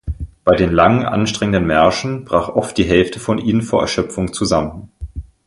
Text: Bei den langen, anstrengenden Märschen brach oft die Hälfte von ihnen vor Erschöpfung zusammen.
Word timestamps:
Bei 0.43 0.55
den 0.55 0.71
langen, 0.71 1.05
anstrengenden 1.05 1.67
Märschen 1.67 2.25
brach 2.25 2.49
oft 2.49 2.75
die 2.79 2.85
Hälfte 2.85 3.19
von 3.19 3.37
ihnen 3.37 3.61
vor 3.61 3.83
Erschöpfung 3.83 4.33
zusammen. 4.33 4.89